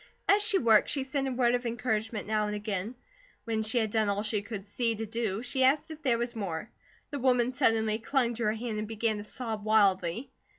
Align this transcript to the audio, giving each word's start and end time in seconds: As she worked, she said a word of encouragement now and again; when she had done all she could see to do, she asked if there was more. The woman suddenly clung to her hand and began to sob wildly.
As 0.27 0.41
she 0.41 0.57
worked, 0.57 0.89
she 0.89 1.03
said 1.03 1.27
a 1.27 1.31
word 1.31 1.53
of 1.53 1.63
encouragement 1.67 2.25
now 2.25 2.47
and 2.47 2.55
again; 2.55 2.95
when 3.43 3.61
she 3.61 3.77
had 3.77 3.91
done 3.91 4.09
all 4.09 4.23
she 4.23 4.41
could 4.41 4.65
see 4.65 4.95
to 4.95 5.05
do, 5.05 5.43
she 5.43 5.63
asked 5.63 5.91
if 5.91 6.01
there 6.01 6.17
was 6.17 6.35
more. 6.35 6.71
The 7.11 7.19
woman 7.19 7.51
suddenly 7.51 7.99
clung 7.99 8.33
to 8.33 8.45
her 8.45 8.53
hand 8.53 8.79
and 8.79 8.87
began 8.87 9.17
to 9.17 9.23
sob 9.23 9.63
wildly. 9.63 10.31